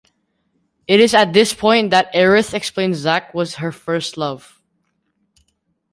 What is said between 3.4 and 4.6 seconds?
her first love.